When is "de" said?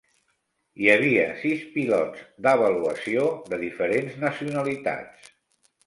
3.53-3.63